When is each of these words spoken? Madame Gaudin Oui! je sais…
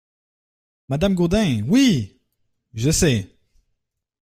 Madame 0.89 1.13
Gaudin 1.13 1.63
Oui! 1.69 2.19
je 2.73 2.89
sais… 2.89 3.37